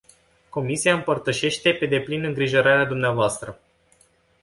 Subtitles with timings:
[0.49, 3.39] Comisia împărtășește pe deplin îngrijorarea dvs.